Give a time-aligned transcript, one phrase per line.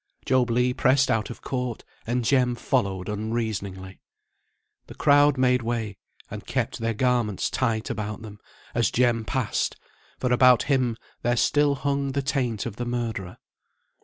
[0.25, 3.99] Job Legh pressed out of court, and Jem followed unreasoningly.
[4.87, 5.95] The crowd made way,
[6.31, 8.39] and kept their garments tight about them,
[8.73, 9.75] as Jem passed,
[10.17, 13.37] for about him there still hung the taint of the murderer.